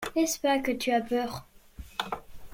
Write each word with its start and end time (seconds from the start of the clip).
N’est-ce 0.15 0.39
pas, 0.39 0.57
que 0.57 0.71
tu 0.71 0.89
as 0.91 1.01
peur? 1.01 1.45